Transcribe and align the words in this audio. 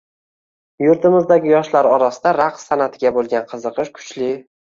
yurtimizdagi 0.83 1.51
yoshlar 1.51 1.89
orasida 1.91 2.33
raqs 2.39 2.65
san’atiga 2.71 3.13
bo‘lgan 3.19 3.45
qiziqish 3.53 3.93
kuchli 3.99 4.31